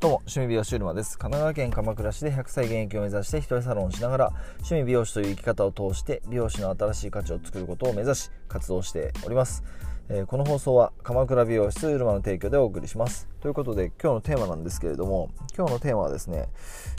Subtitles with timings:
[0.00, 1.18] どうも、趣味美容師うるまです。
[1.18, 9.62] 神奈川県鎌倉市で100歳現役を目指して一人サロンをしながら、趣味美容師という生き方を通して美容師の新しい価値を作ることを目指し活動しております。
[10.08, 13.28] えー、この放送は鎌倉美容室うるまの提供でお送りします。
[13.42, 16.48] ということで、今日のテーマなんですけれども、今日のテーマはですね、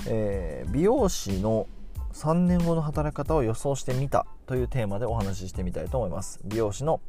[0.08, 1.66] えー、美容師の
[2.14, 6.40] 3年後の働き方を予想してみたというテーマでお話ししてみたいと思います。
[6.46, 7.02] 美容師の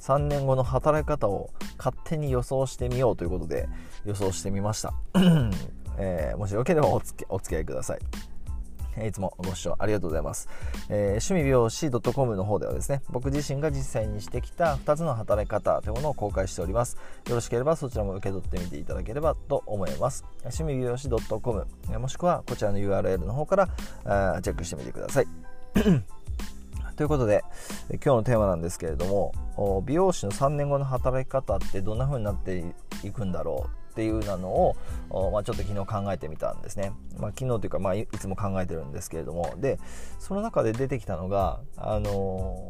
[0.00, 3.68] 3年後の働き方を勝手に予想してみようということで
[4.04, 4.92] 予想してみました、
[5.98, 8.00] えー、もしよければお付き合いください
[9.06, 10.48] いつもご視聴ありがとうございます。
[10.88, 16.96] えー、趣味美容師 .com の方ではですね、僕自身が実際にしてきた2つの働き方というものを公開しております。
[17.28, 20.24] よろしければそちらも受け取ってみていただければと思います。
[20.42, 21.66] 趣味美容師 .com
[21.98, 23.66] もしくはこちらの URL の方から
[24.42, 25.26] チェックしてみてください。
[27.00, 27.42] ということで
[27.92, 29.06] 今日のテーマなんですけれど
[29.56, 32.62] も美容師の3年後の働き方ってどんな風になって
[33.02, 34.76] いくんだろうっていうなのを、
[35.32, 39.54] まあ、ちょっと昨日考えてみたんですね、まあ、昨日というか、まあ、いつも考えてるんですけれども。
[39.56, 39.78] で
[40.18, 42.68] その中で出てきたのがあの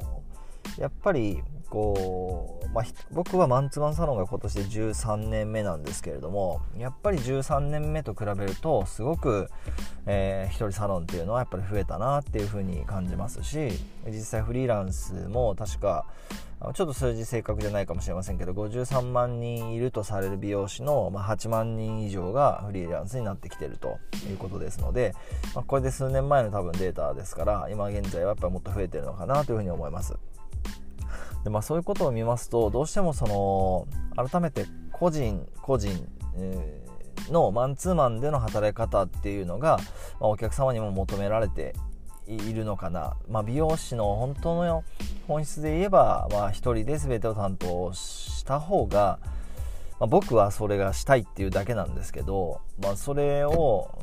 [0.76, 9.48] ー、やっぱりこう、まあ、僕はマンツーマンサロンが今年で13年目なんですけれどもやっぱり13年目と比べるとすごく、
[10.06, 13.70] えー、一人サロンっていうのはやっぱり増えたなっていうふうに感じますし
[14.06, 16.04] 実際フリーランスも確か
[16.74, 23.98] ちょっと数字正確じゃないかもしれませんけど53万人いるとされる美容師のま8万人以上がフリーランスになってきてると
[24.28, 25.14] いうことですので、
[25.54, 30.14] まあ、これで数年前の多分データですから今現在はやっぱりもっと増えてるのかなというふうに思います。
[31.44, 33.86] でまあ、そういうことを見ますとどうしてもその
[34.30, 39.78] 改めて個人個人、えー、のマンツーマンでの働き方っていうのが、
[40.20, 41.74] まあ、お客様にも求められて
[42.26, 44.84] いるのかな、まあ、美容師の本当の
[45.26, 49.18] 本質で言えば、まあ、一人で全てを担当した方が、
[49.98, 53.98] まあ、僕はそれがしたいっていうだけなんですけど、まあ、それを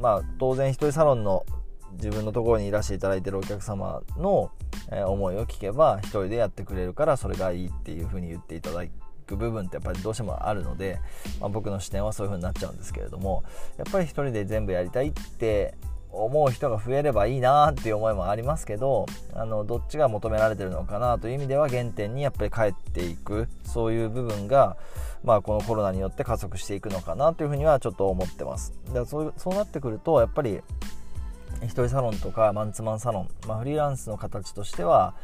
[0.00, 1.44] まあ、当然一人サロンの
[1.92, 4.50] 自分のところにいらしていただいてるお客様の、
[4.90, 8.84] え思いを聞けば一人でやってくれるからそれがいいっていうふうに言っていただ
[9.26, 10.98] く部分ってやっぱりどうしてもあるので、
[11.40, 13.44] まあ、僕の視点はそういう風になっちゃうんですけれども
[13.76, 15.74] やっぱり一人で全部やりたいって
[16.10, 24.76] 思う人が増えればいいなっていう思いもありますけどあのどっちが求められてるのかなという意味では原点にやっぱり帰っていくそういう部分が、
[25.22, 28.72] まあ、このコロナによって加速していくのかなというふうにはちょっと思ってます。
[28.86, 30.60] だからそうそうなってくるとやっぱり
[31.62, 35.14] 一人サロンとかマンツーマンサロン、まあ、フリーランスの形としては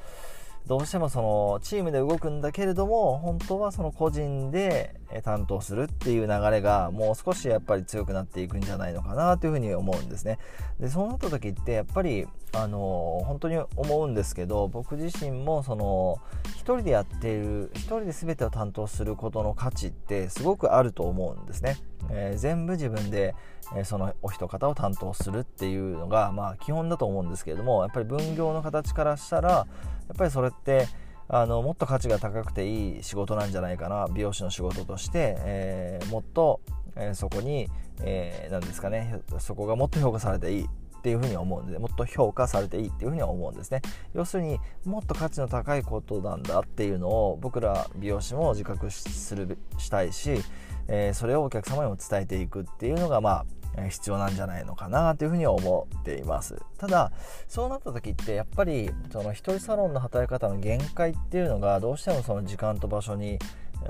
[0.66, 10.38] どうしてもそのチームで動くんだけれども本当はその個人で担当するっていう流れがもう少しやっぱり強くなっていくんじゃないのかなというふうに思うんですね。
[10.80, 16.18] でそうなった時ってやっぱりあの本当に思うんですけど僕自身もその
[16.54, 21.76] 一人でやっている一人で全てを担当することの価値ってすごくあると思うんですね、
[22.10, 23.34] えー、全部自分で、
[23.76, 29.66] えー、そのお一方を担当するっていうのがまあ基本だと思うんですけれどもやっぱり分業の形からしたら
[30.08, 30.86] やっぱりそれって
[31.28, 34.06] あのもっと価値が高くていい仕事なんじゃないかな。
[34.12, 36.60] 美容師の仕事として、えー、もっと、
[36.96, 37.68] えー、そこに、
[38.02, 39.20] えー、何ですかね。
[39.38, 40.66] そこがもっと評価されていいっ
[41.04, 43.82] ていうふうに思うんでもっと評価されていいっていうふうには思うんですね。
[44.14, 50.42] 要するにもっと価値の高いことなんだっていうのを僕ら美容師も自覚するしたいし、
[50.88, 53.46] えー、それをお客様にも伝えていくっていうのがまあ
[53.90, 56.56] 必要なんじゃないのかなというふうに思っています。
[56.78, 57.12] ただ
[57.48, 63.38] そうなった時ってやっぱりその一人サロンの働き方の限界っていうのがどうしてもその時間と場所に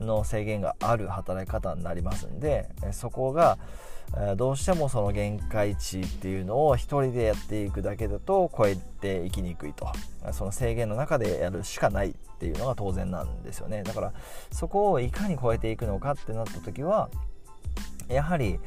[0.00, 3.58] の制限がある働き方になりますんでそこが
[4.36, 9.86] どうしてもその限界値っていうのを一人でやっていくだけだと超えていきにくいと。
[10.32, 13.82] その制限の中でやるしかないっていうのが当然なんですよね。
[13.82, 14.12] だから
[14.50, 17.08] そこをいかに超えていくのかってなった時は
[18.08, 18.60] やはり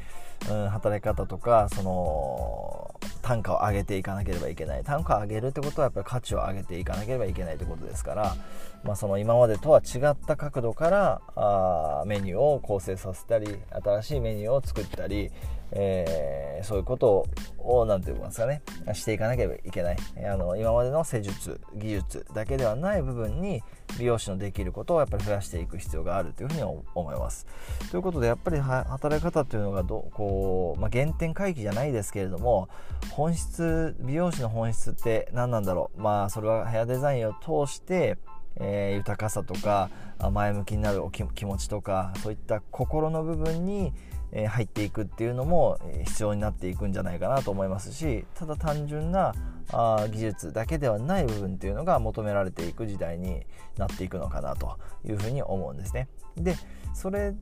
[0.50, 4.84] うん、働き方とかその単価を上げていかなければいけない。
[4.84, 8.36] 単価を上げるってことはやっぱり価値を上げていかなければいけないってことですから、
[8.84, 15.30] まあ、その今までとは違った角度からあメニューを構成させたり新しいメニューを作ったり、
[15.72, 17.26] えー、そういうこと
[17.58, 18.62] を何て言いますかね
[18.94, 19.96] していかなければいけない
[20.30, 23.62] あの今までの施術技術だけではない部分に
[23.98, 26.62] 美容師のできることをやっぱり増やしていく必要があるというふうに
[26.94, 27.46] 思います。
[27.90, 32.68] ということでやっぱり働き方というのがどこう、まあ、原点回帰じゃないですけれども
[33.10, 38.18] 本質美容師の本質って何なんだろうまあそれはヘアデザインを通して
[38.60, 39.90] えー、豊かさとか
[40.32, 43.92] 前向きになる気持ちとかそういった心の部分に、
[44.30, 49.34] え入っていくっていうのも必要になっていくんじゃないかなと思いますしただ単純な
[49.72, 53.46] あ技術だけではない部分っていうのが求められていく時代に
[53.78, 56.08] なっていくのかなというふうに思うんですね。
[56.36, 56.56] で
[56.92, 57.34] それ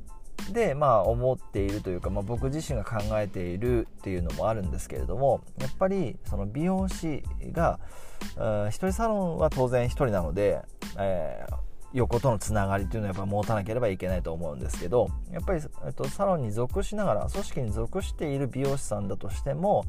[0.52, 7.22] でまあ思っているというか、まあ、僕自身が考えているっていうのもあるんですけれどもやっぱりその美容師
[7.52, 7.78] が
[8.36, 10.62] 1人サロンは当然1人なので、
[10.98, 11.54] えー、
[11.94, 19.84] 横とのつながりというのはやっぱ持たなければいけないと思うんですけどやっぱり、えっと、サロンに属しながら組織に属している美容師さんだとしても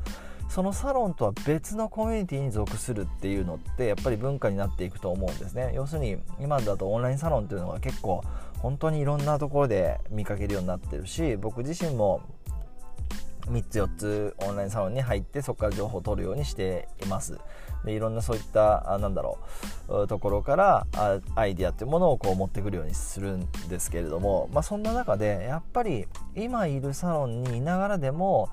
[0.49, 5.71] そのサロンとは別のコミュニティに属するっていうのってやっぱり文化になっていくと思うんですね。
[5.75, 8.23] 要するに今だとオンラインサロンっていうのが結構
[8.59, 12.21] 本当にいろんなところで見かけるようになってるし僕自身も
[13.47, 17.37] 3つ4つオンラインサロンに入ってそこから情報を取るようにしています。
[17.85, 19.37] でいろんなそういったあなんだろ
[19.87, 28.49] うところからあアイディアっていうものをこう持ってくるようにするんですけれども、まあ、そんな中でやっぱり今いるサロンにいながらでも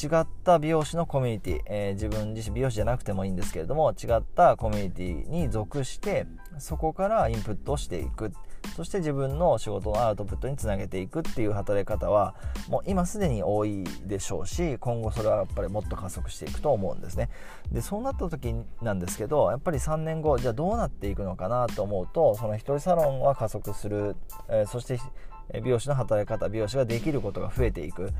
[0.00, 6.26] 違った美容師のコミュニティ、えー、自分自身美容師じゃなくてもいいんですけれども違ったコミュニティに属して
[6.58, 8.32] そこからインプットをしていく。
[8.76, 12.34] そして自分の仕事のアウトプットにつなげていくっていう働き方は
[12.68, 17.28] もう今すでに多いでしょうし今後それはやっぱりもっと加速していくと思うんですね。
[17.70, 24.16] でそうなった時なんですけどやっぱり3年後じゃあどうなっていくのかなと思うとその一人サロンは加速する、
[24.48, 24.98] えー、そして
[25.60, 28.10] 美容師の働き方美容師ができることが増えていく。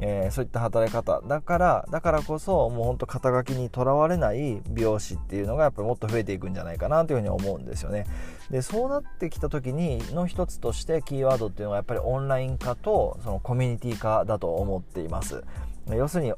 [0.00, 8.06] えー、そういった働き方だからだからこそもうほんと肩書きにとらわれない美容師っていうのがやっぱりもっと増えていくんじゃないかなというふうに思うんですよね。
[8.48, 15.42] でそうなってきた時にの一つとしてキーワードっていうのはやっぱりオンライン化とそのコミュニティ化だと思っています。
[15.90, 16.32] 要するに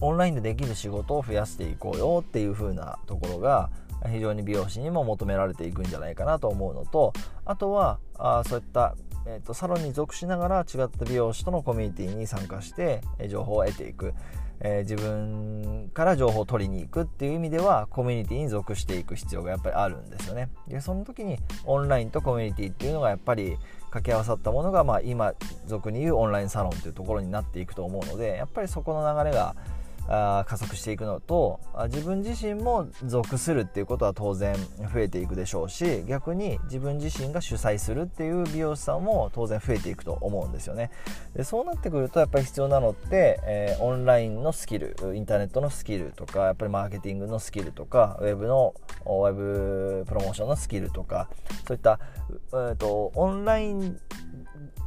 [0.00, 3.70] オンラインでできる仕事を増やしていこうよっていう風なところが
[4.06, 7.12] 非常に美容師にも求められていくんじゃないかなと思うのと
[7.44, 8.94] あとはあそういった
[9.26, 14.14] えーと、サロンに属しながら違った美容師とのコミュニティに参加して、え情報を得ていく、
[14.60, 20.48] えー、自分から情報を取りに行くっていう意味ではコミュニティに属していく必要がやっぱりあるんですよね。
[20.66, 23.56] でその時にオンラインとコミュニティっていうのがやっぱり
[23.90, 25.34] 掛け合わさったものが、まあ、今
[25.66, 29.54] 俗に言うオンラインサロンというところになっていくと思うのでやっぱりそこの流れが
[30.08, 34.54] あ加速していくのと自分自身も属するっていうことは当然
[34.92, 40.90] 増えていくでしょうし逆に自分自身が主催するっていう美容師さんも当然増えていくと思うんですよね。
[41.34, 51.28] でそうなってくるとやっぱり必要なのって、えー、オンラインのスキルインターネットのスキルとかやっぱりマーケティングのスキルとかウェブのウェブプロモーションのスキルとか
[51.66, 52.00] そういった、
[52.52, 54.00] えーとオンライン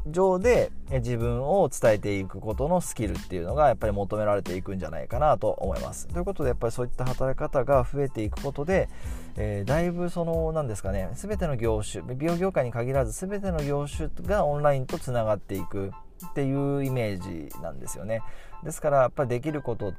[0.07, 6.07] 上で自分を伝えていくことのスキルっていうのがやっぱり求められていくんじゃないかなと思います。
[6.07, 8.89] ということでやっぱりそういった働き方が増えていくことで、
[9.37, 15.91] えー、だいぶその何ですかね全ての業種美容業界に限らず全ての業種がオンラインとつながっていく
[16.29, 18.21] っていうイメージなんですよね。
[18.63, 19.93] ですからやっぱりできること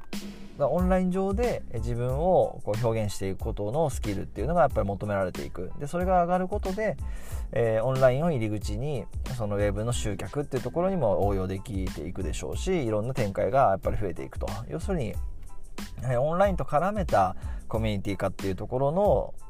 [0.59, 6.95] オンライン上で自分をこう表現していくことのスキルっていうのがやっぱり求められていくでそれが上がることで、
[7.51, 9.05] えー、オンラインを入り口に
[9.37, 15.13] そのウェブの集客っていうところにも応用できていくでしょうしいろんな展開がやっぱり増えていくと要するに
[16.17, 17.35] オンラインと絡めた
[17.67, 18.91] コミュニティ化っていうところ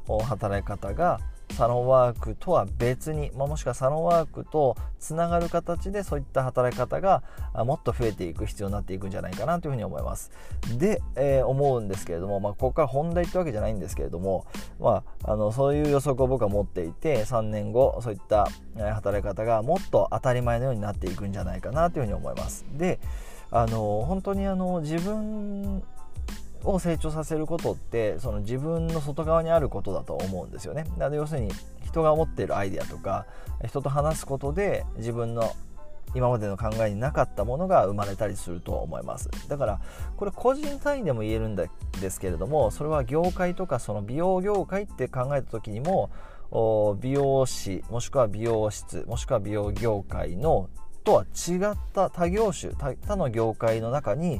[0.07, 1.19] の働き方が
[1.53, 7.23] サロンワークとは別に、まあ、もしくはサロンワークとつながる形でそういった働き方が
[7.53, 10.31] もっと増えていく必要になっていくんじゃないかなというふうに思います。
[10.77, 14.45] で、えー、思うんですけれども、まあ、ここから本題ってわけじゃないんですけれども、
[14.79, 22.65] まあ、あのそういう予測を僕は持っていて3年後そういった働き方がもっと当たり前のようになっていくんじゃないかなというふうに思います。
[22.73, 22.99] で
[23.51, 25.83] あの本当にあの自分
[26.63, 30.85] を成長させることってその自分の外側にあることだと思うんですよね。
[30.97, 31.51] なので要するに
[31.85, 33.25] 人が持っているアイデアとか
[33.65, 35.53] 人と話すことで自分の
[36.15, 39.81] 今までの考えになかったものが生まれたりすると思いますだから
[40.15, 41.67] これ個人単位でも言えるんで
[42.09, 46.11] すけれどもそれは業界とかその美容業界って考えた時にも
[47.01, 50.69] 美容師もしくは美容室もしくは美容業界の
[51.03, 54.39] とは違った他業種他の業界の中に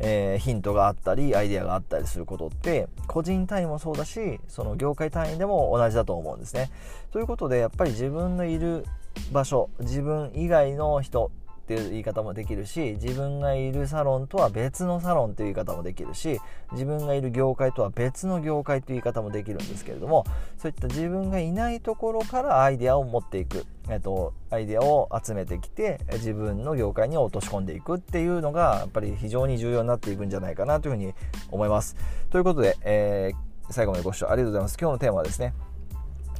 [0.00, 6.70] えー、ヒントがあったりアイデアがあったりすることって個人単位もそうだしその業界単位でも同じだと思うんですね。
[7.10, 8.84] ということでやっぱり自分のいる
[9.32, 11.30] 場所自分以外の人
[11.68, 16.40] っていう言い方もできるし自分がいるサロンとは別のサロンという言い方もできるし
[16.72, 20.24] 自分がいる業界とは別の業界という言い方もできるんですけれども
[20.56, 31.12] そういった自分がいないところからアイデアを持っていく、えっと、アイデアを集めてきて自分の業界に落とし込んでいくっていうのがやっぱり非常に重要になっていくんじゃないかなというふうに
[31.50, 31.96] 思います。
[32.30, 34.78] ということで、えー、最後までご視聴ありがとうございます。
[34.80, 35.52] 今日のテーマはですね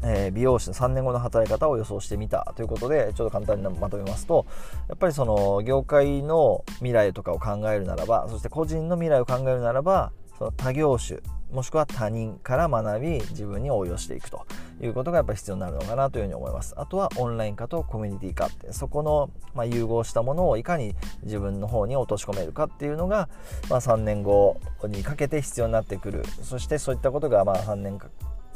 [0.02, 2.52] え、美容師の3年後の働き方を予想してみた。
[2.56, 4.46] ということでちょっと簡単にまとめますと
[4.88, 11.20] やっぱりその業界の未来とかを考えるならばそして個人の未来を考えるならばその他業種
[11.52, 14.46] もしくは他人から学び自分に応用していくと。
[14.80, 16.74] いうことがやっぱり必要になるのかなというふうに思います。
[16.76, 23.28] あとはオンライン化とコミュニティ化ってそこの、ま、融合したものをいかに自分の方に落とし込めるかっていうのが、
[23.68, 26.24] まあ、3年後にかけて必要になってくる。
[26.42, 27.98] そしてそういったことがまあ3年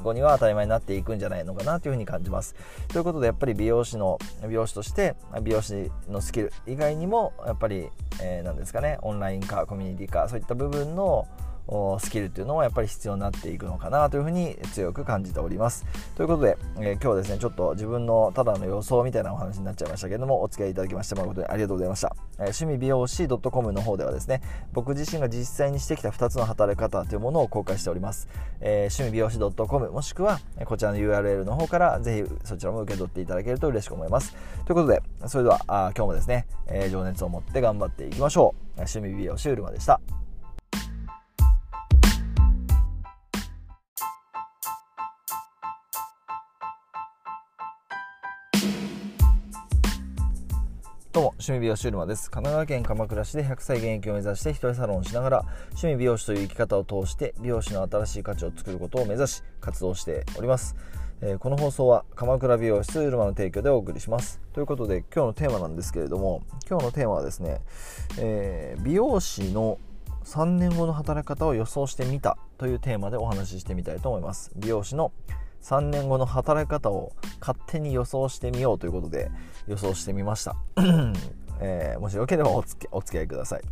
[0.02, 2.54] 後には当たり前になっていくんじゃないのかなというふうに感じます。
[2.88, 7.88] ということでやっぱり美容師の美容師として美容師のスキル以外にもやっぱり、
[8.20, 11.26] えー、何ですかねオンライン化コミュニティ化そういった部分の
[12.00, 15.86] スキルっていうのはやっぱり必要になっていくのかなというふうに強く感じております。
[16.16, 24.42] ということで、えー、今日はですねちょっと自分のただの予想みたいなお話になっちゃいましたけれどもお付き合いいただきまして誠にありがとうございました、えー、趣味美容師 .com の方ではですね
[24.72, 28.28] 僕自身が実際にしてきた2つの働き方というものを公開しております、
[28.60, 34.34] えー、趣味美容師 .com もしくはこちらの URL の方からぜひそちらも受け取っていただけると嬉しく思います。
[34.66, 38.80] ということでそれではあ今日もですね、え情熱を持って頑張っていきましょう。
[38.80, 40.00] 趣味美容師うるまでした。
[51.12, 52.30] どうも、趣味美容師うるまです。
[52.30, 60.74] 神奈川県鎌倉市で100歳現役を目指して一人サロンをしながら、趣味美容師という生き方を通して美容師の新しい価値を作ることを目指し、活動しております。
[61.20, 64.40] えー、この放送は鎌倉美容室うるまの提供でお送りします。
[64.54, 67.60] ということで、今日のテーマなんですけれども、今日のテーマはですね、
[68.18, 69.76] えー、美容師の
[70.24, 74.50] 3年後の働き方を予想してみたというテーマでお話ししてみたいと思います。
[74.56, 75.12] 美容師の
[75.62, 79.30] 3年後の働き方を勝手に予想してみようということで
[79.66, 80.56] 予想してみました、
[81.60, 83.62] えー、もしよければお付き合いください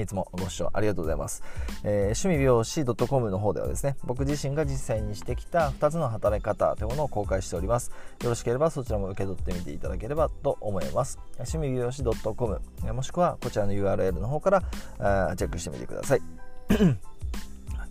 [0.00, 1.42] いつもご視聴ありがとうございます。
[1.84, 7.90] えー、趣味美容師 .com の方ではですね、僕自身が実際にしてきた2つの働き方というものを公開しております。
[8.22, 11.18] よろしければそちらも受け取ってみていただければと思います。
[11.38, 12.60] 趣味美容師 .com
[12.92, 14.60] もしくはこちらの URL の方から
[15.36, 16.20] チェックしてみてください。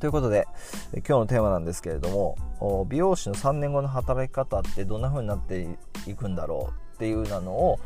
[0.04, 0.50] ということで
[0.96, 2.10] 今日のテーマなんですけれど
[2.60, 5.66] も美容師の3年後の働き方ってどんな風になって
[6.06, 7.80] いくんだろうっていうのを、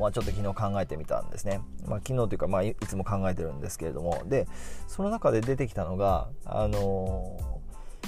[0.00, 4.22] まあ、ちょっと昨日考えてみたんですね、まあ、昨日というか、まあ、いつも考えてるんですけれども。
[4.24, 4.48] で
[4.86, 7.57] その中で出てきたのがあの、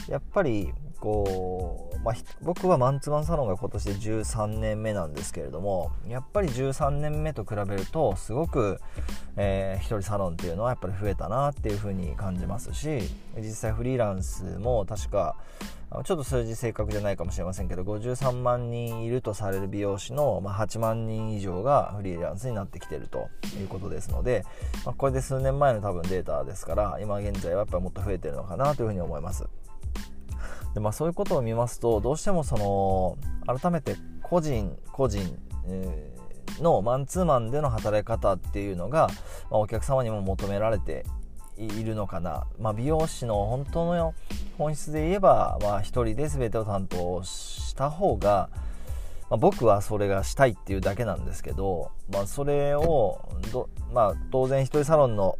[0.08, 8.80] やっぱりこう、まあ、僕はマンツーマンサロンが今年で13年目なんですけれどもやっぱり13年目と比べるとすごく、
[9.36, 13.00] えー、一人サロンっていうのはやっぱり増えたなっていうふうに感じますし
[13.38, 15.36] 実際フリーランスも確か
[16.04, 23.28] ちょっと数字正確じゃないかもしれませんけど53万人いるとされる美容師の、まあ、8万人以上がフリーランスになってきてると
[23.60, 24.44] いうことですので、
[24.84, 29.48] まあ、これで数年前の多分データですから今現在はやっぱりもっと増えてるのかなというふうに思います。
[30.74, 33.18] でまあ、そういうことを見ますとどうしてもその
[33.60, 35.36] 改めて個人個人、
[35.66, 39.08] えー、のマンツーマンでの働き方っていうのが、
[39.50, 41.04] まあ、お客様にも求められて
[41.56, 44.14] いるのかな、まあ、美容師の本当の
[44.56, 48.48] 本質で言えば、まあ、一人で全てを担当した方が、
[49.28, 53.28] まあ、僕はそれがしたいっていうだけなんですけど、まあ、それを
[53.92, 55.36] まあ、当然一人サロンの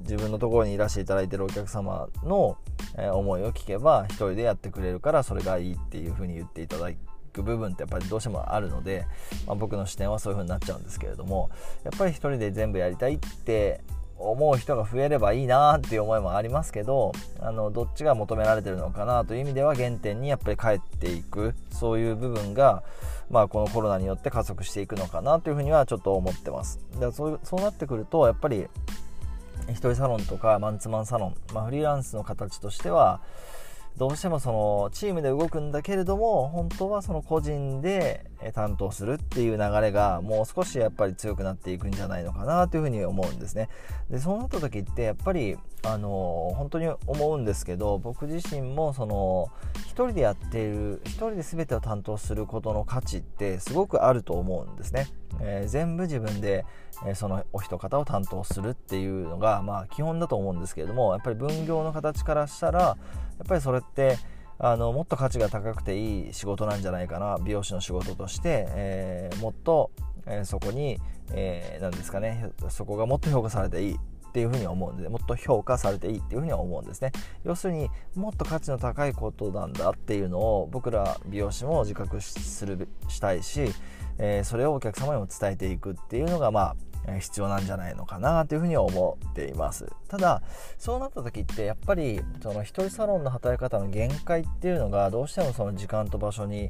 [0.00, 2.56] 自分のところにいらしていただいてるお客様の、
[2.96, 6.90] え思いを聞けば一人でやってくれるからそれがいいっていうふうに言っていただ
[7.32, 9.06] く部分ってやっぱりどうしてもあるので、
[9.46, 11.50] まあ、僕の視点はそういう風になっちゃうんですけれども
[11.82, 13.80] やっぱり一人で全部やりたいって
[14.16, 22.84] 思う人が増えればいいなっていう思いもありますけどあのどっちが求められてるのかなという意味では原点にやっぱり帰っていくそういう部分が、
[23.30, 26.78] まあ、このコロナによって加速していくのかなというふうにはちょっと思ってます。
[27.00, 28.66] だそうそうなってくるとやっぱり
[29.68, 33.20] 一人サロンとかマンツーマンサロン、まあ、フリーランスの形としては
[33.96, 43.68] どうしてもそのチームで動くんだけれども本当はその個人で担当するっていう流れがもう少しやっぱり強くなっていくんじゃないのかなというふうに思うんですね。
[44.10, 49.52] でそうなった時ってやっぱりあの本当に思うんですけど僕自身もその
[49.82, 55.06] 一人でやっている一人で全てを担当することの価値ってすごくあると思うんですね、
[55.40, 56.66] えー、全部自分で
[57.06, 62.96] えそのお一方を担当するっていうのが、まあ、基本だと思うんですけれどもやっぱり分業の形からしたらや
[63.42, 64.18] っぱりそれって
[64.58, 69.90] あのもっと価値が高くていい仕事なんじゃないかな美容師の仕事として、えー、もっと、
[70.26, 70.98] えー、そこに、
[71.32, 73.96] えー、なんですかねそこがもっと評価されていい
[74.34, 77.12] っていうふうに思うんでもっと評価されていいっていうふうには思うんですね。
[77.44, 83.72] 要するにもっと価値の高いことなんだっていうのを僕ら美容師も自覚するしたいし、
[84.18, 86.74] えー、それをお客様にも伝えていくっていうのがま
[87.06, 89.86] あ必要なんじゃないのかなというふうに思っています。
[90.08, 90.42] ただ
[90.78, 96.68] そうなった時ってやっぱりその一人サロンの働き方の限界っていうのがどうしてもその時間と場所に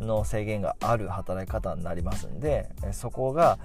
[0.00, 3.60] の制限がある働き方になりますんでそこが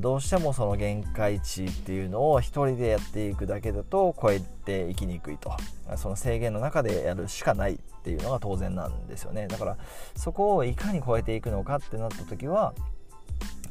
[0.00, 5.52] どうしてもその限界値っていうのを一人でやっていくだけだと超えていきにくいと。
[5.96, 9.46] その制限の中でやるしかないっていうのが当然なんですよね。
[9.48, 9.76] だから
[10.16, 12.74] そこをいかに超えていくのかってなった時は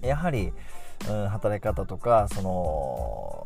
[0.01, 0.53] やはり、
[1.09, 3.36] うん、働き方とかその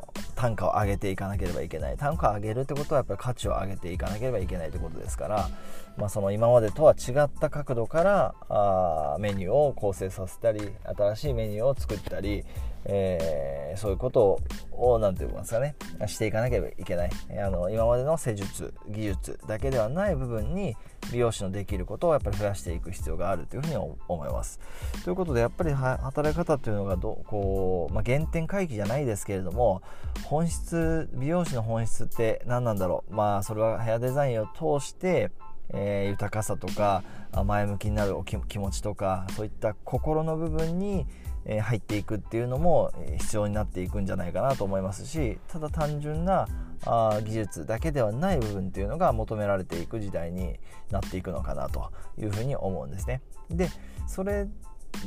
[0.42, 1.98] 単価を上げていかなければいけない。
[1.98, 5.50] 単価を上げるってことはやっぱり価値を上げていかなければいけないってことですから、
[5.98, 12.44] まあ、その今までとは違った角度からあメニューを構成させたり新しいメニューを作ったり、
[12.86, 14.40] えー、そういうこと
[14.72, 15.76] を何て言いますかね。
[16.08, 17.12] していかなければいけない。
[17.44, 20.76] あの今までの施術技術だけではない部分に
[21.12, 23.76] 美容師のできることをやっぱり増やしていく必要があるというふうに
[24.08, 24.60] 思います。
[25.04, 29.82] ということでやっぱり働き方というのがどこう、まあ、原点回帰じゃないですけれども
[30.24, 33.14] 本質美容師の本質って何なんだろう。
[33.14, 35.32] まあそれはヘアデザインを通して
[35.74, 37.04] えー、豊かさとか
[37.46, 41.06] 前向きになる気持ちとかそういった心の部分に
[41.46, 46.48] え入っていくっていうのも必要になっていくんじゃないかなと思いますしただ単純な
[46.86, 50.60] あ技術だけではない部分っていうのが求められていく時代に
[50.92, 53.22] なっていくのかなというふうに思うんですね。
[53.50, 53.70] で
[54.08, 54.48] それ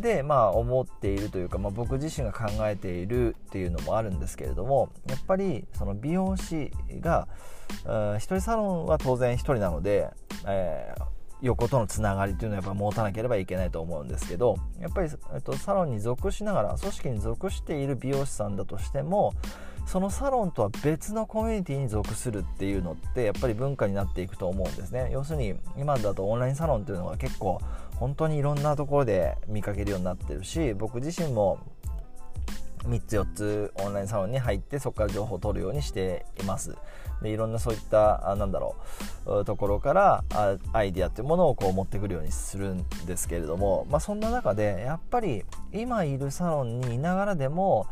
[0.00, 7.28] でまあ思っているというか、まあ、僕自身が考えているっていうのもあるんですけれどもやっぱりその美容師が
[8.16, 10.08] 一人サロンは当然一人なので、
[10.46, 11.13] えー
[11.44, 19.34] 横とのつながりというのはやっぱ持たなければいけないと思うんですけどやっぱり、えっと、サロンに属しながら組織に属している美容師さんだとしても
[19.86, 25.10] そのサロンとは別のコミュニティに属するっていうのってやっぱり文化になっていくと思うんですね。
[25.12, 27.60] 要するに今だとオンラインサロンっていうのが結構
[27.96, 31.58] 本当にいろんなところで見かけるようになってるし僕自身も
[32.86, 36.76] 3つ4つオンラインサロンに入ってそこから情報を取るようにしています。
[37.22, 38.76] でいろんなそういったあなんだろ
[39.26, 47.86] うところからあアイディアっていうものをこう持ってくるようにするんですけれども、まあ、そんな中でやっぱり今いるサロンにいながらでも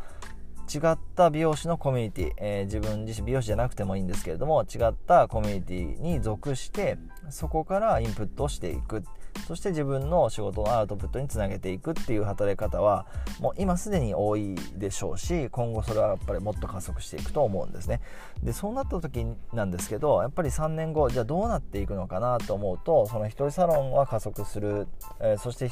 [0.73, 6.97] 違った美容師のコミュニティ、えー、自分自身美容師じゃなくてもいいんですけれども違ったコミュニティに属して
[7.29, 9.03] そこからインプットをしていく。
[9.47, 13.05] そして自分の仕事のアウトプットにつなげていくっていう働き方は
[13.39, 18.01] もう今すでに多いでしょうし今後それはやっぱりもっと加速していくと思うんですね。
[18.41, 24.87] でそうなった時なんですけどやっぱり3年後じゃあどうなっていくのかなと思うとその一人サロンは加速する、
[25.19, 25.69] えー、そして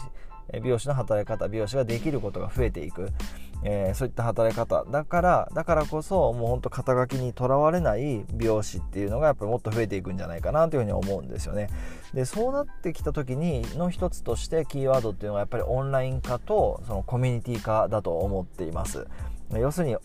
[0.61, 3.09] 美容師の働き方美容師ができることが増えていく。
[3.63, 11.69] えー、そういった働き方だからだからこそもうほんと肩書きにとらわれない美容師っていうのがやっぱりもっと増えていくんじゃないかなというふうに思うんですよね。
[12.13, 19.07] でそうなってきた時にの一つとしてキーワードっていうのはやっぱりオンライン化とそのコミュニティ化だと思っています。
[19.53, 19.97] 要するに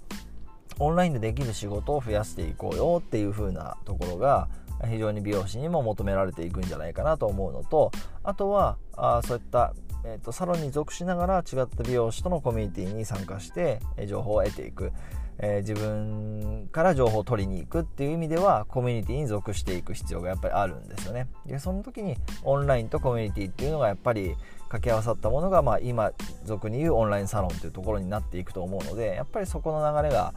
[0.79, 4.49] オンラインでできる仕事を増やしていこうよっていう風なところが
[4.85, 7.93] 非常に美容師にも求められていくんじゃないかなと思うのと
[8.23, 9.73] あとはあそういった
[10.09, 14.93] えーと、サロンに属しながら違った美容師とのコミュニティに参加して、え情報を得ていく、
[15.39, 21.27] えー、自分から情報を取りに行くっていう意味ではコミュニティに属していく必要がやっぱりあるんですよね。
[21.45, 24.37] でその時にオンラインとコミュニティっていうのがやっぱり
[24.69, 26.13] 掛け合わさったものが、まあ、今
[26.45, 30.35] 俗に言うオンラインサロンというところになっていくと思うのでやっぱりそこの流れが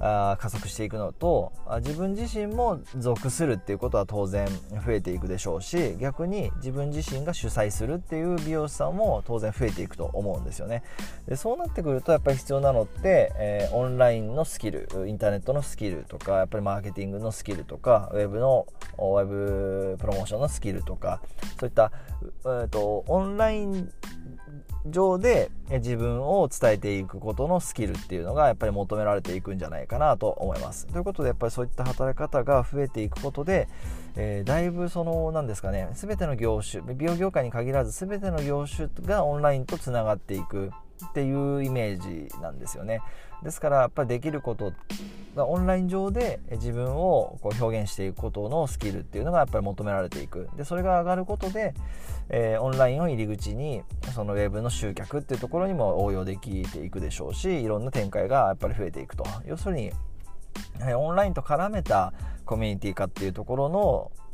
[0.00, 4.48] あ加速していくのと自分自身も属するっていうことは当然
[4.84, 10.82] 増えていくでしょうし逆に自分自身が主催するっていう美容師さんも当然増えていくと思うんですよね。
[11.28, 18.66] でそうなってくるとやっぱり必要なのって、えー、オンラインのスキルインターネットのスキルとかやっぱりマーケティングのスキルとかウェブの
[18.98, 21.20] ウェブプロモーションのスキルとか
[21.58, 21.92] そういった、
[22.44, 23.92] えーとオンライン
[24.86, 30.86] 上で自分を伝えていくことのスキルっていうのがやっぱり求められていくんじゃないかなと思います。
[30.86, 33.68] ということでやっぱりそういった働き方が増えていくことで、
[34.16, 40.70] えー、だいぶその何ですかね全ての業種美容業界に限らず全ての業種がオンラインとつながっていく
[41.06, 43.00] っていうイメージなんですよね。
[43.42, 44.72] ですからやっぱりできること
[45.34, 51.74] がオンライン上で自分をこう表現していくことのスキルっていうのがやっぱり求められていくでそれが上がることで、
[52.28, 53.82] えー、オンラインを入り口に
[54.14, 59.90] そのウェブの集客っていうところにも応用できていくでしょうしいろんな展開がやっぱり増えていくと要するに
[60.94, 62.12] オンラインと絡めた
[62.44, 63.68] コミュニティ化っていうところ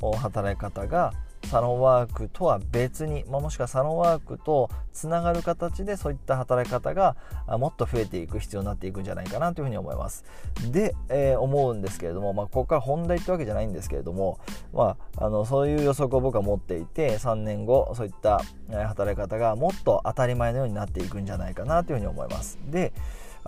[0.01, 1.13] の働き方が
[1.47, 10.25] サロンワークとは別に、まあ、もしくはサロンワークとつながる形でそういった働き方がもっと増えていく必要になっていくんじゃないかなというふうに思います。
[10.71, 14.39] で、えー、思うんですけれども、まあ、ここから本題ってわけじゃないんですけれども、
[14.73, 22.59] まあ、あのそういう予測を僕は持っていて3年後そういった働き方がもっと当たり前のようになっていくんじゃないかなというふうに思います。
[22.67, 22.93] で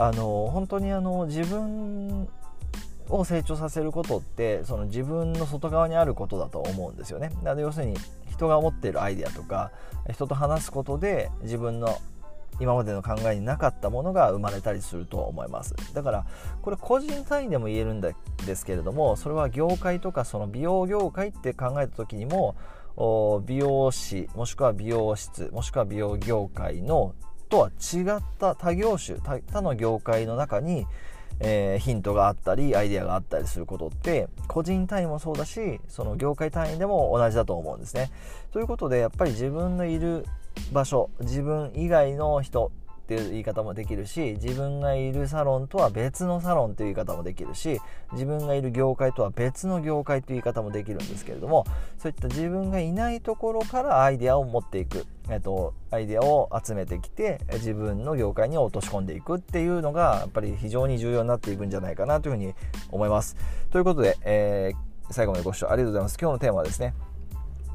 [0.00, 2.28] あの本当にあの自分
[3.08, 7.30] を成長させることってその自分の外側にあることだと思うんですよね。
[7.42, 7.96] なので要するに
[8.30, 9.70] 人が持っているアイデアとか
[10.12, 11.98] 人と話すことで自分の
[12.60, 16.26] 今までの考えになかったものが生まれたりすると思いますだから
[16.62, 18.14] これ個人単位でも言えるんで
[18.54, 22.56] すけれどもそれは業界とかその美容業界って考えた時にも
[23.46, 27.14] 美容師もしくは美容室もしくは美容業界の
[27.48, 30.86] とは違った他業種他の業界の中に
[31.40, 38.10] えー、ヒントがあったりアイデアがあったりすることって個人単位もそうだしその業界単位でも同じだと思うんですね。
[38.52, 40.26] ということでやっぱり自分のいる
[40.72, 42.72] 場所自分以外の人
[43.08, 47.80] っていう言い方もできるし自分がいるサロンとは別のサロンという言い方もできるし
[48.12, 51.64] 自分がいる業界とは別の業界という言い方もできるんですけれども
[51.96, 62.52] そういった自分がいないところからアイデアを持っていく、えっと、アイデアを集めてきて自分の業界に落とし込んでいくっていうのがやっぱり非常に重要になっていくんじゃないかなというふうに
[62.90, 63.36] 思います。
[63.70, 66.18] ということで、えー、最後までご視聴ありがとうございます。
[66.20, 66.92] 今日のテーマはですね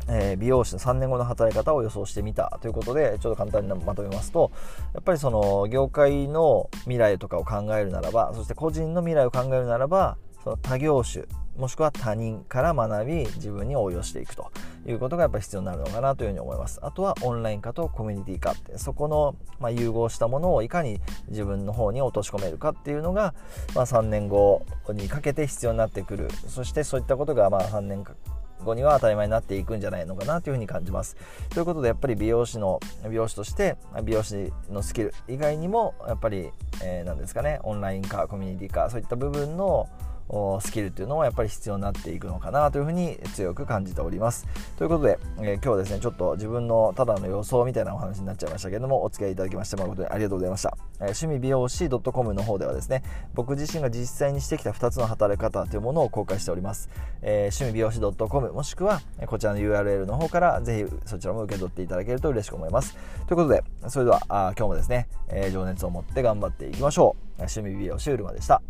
[0.08, 2.58] え、美容師の3年後の働き方を予想してみた。
[2.62, 4.52] ということでちょっと簡単にまとめますと
[4.94, 11.26] やっぱりその業界の未来とかを考えるならばそして個人の未来を考えるならばその他業種
[11.58, 14.52] もしくは他人から学び自分に応用していくと。
[14.86, 16.80] いうことがやっぱり必要になるのかなというふうに思います。
[16.84, 23.34] あとはオンライン化とコミュニティ化ってそこの、ま融合したものをいかに自分の方に落とし込めるかっていうのが、
[23.76, 26.30] まあ、3年後にかけて必要になってくる。
[26.48, 28.04] そしてそういったことがまあ3年
[28.64, 31.16] 後には当たり前になっていくんじゃないのかなというふうに感じます。
[31.50, 36.50] ということでやっぱり美容師の美容師として美容師のスキル以外にもやっぱり、
[36.82, 39.88] えー、ですかねオンライン化コミュニティ化そういった部分の
[40.62, 44.48] スキルっていうのはやっぱり必要になっていくのかなというふうに強く感じております。
[44.78, 50.78] ということで、えー、今日はですねちょっと自分のただの予想みたいなお話になっちゃいましたけれどもお付き合いいただきまして誠にありがとうございました。
[51.00, 56.90] えー、趣味美容師 .com の方ではですね僕自身が実際にしてきた2つの働き方というものを公開しております。
[57.22, 62.96] えー、趣味美容師 .com もしくはこちらの URL の方からぜひそちらも受け取っていただけると嬉しく思います。
[63.28, 67.44] ということでそれではあ今日もですね、え情熱を持って頑張っていきましょう。
[67.44, 68.62] 趣味美容師うるまでした。